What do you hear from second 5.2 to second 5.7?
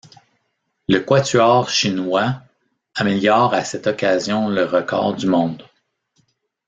monde.